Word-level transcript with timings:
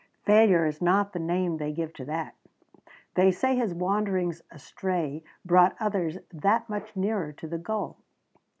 Failure 0.25 0.65
is 0.65 0.81
not 0.81 1.13
the 1.13 1.19
name 1.19 1.57
they 1.57 1.71
give 1.71 1.93
to 1.93 2.05
that. 2.05 2.33
They 3.13 3.31
say 3.31 3.55
his 3.55 3.71
wanderings 3.75 4.41
astray 4.49 5.23
brought 5.45 5.75
others 5.79 6.17
that 6.33 6.67
much 6.67 6.95
nearer 6.95 7.31
to 7.33 7.47
the 7.47 7.59
goal. 7.59 7.97